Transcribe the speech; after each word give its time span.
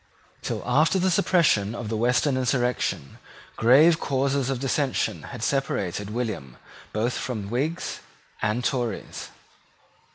Till 0.41 0.63
after 0.65 0.97
the 0.97 1.11
suppression 1.11 1.75
of 1.75 1.87
the 1.89 1.95
Western 1.95 2.35
insurrection 2.35 3.19
grave 3.55 3.99
causes 3.99 4.49
of 4.49 4.59
dissension 4.59 5.21
had 5.29 5.43
separated 5.43 6.09
William 6.09 6.57
both 6.91 7.13
from 7.13 7.51
Whigs 7.51 7.99
and 8.41 8.63
Tories. 8.63 9.29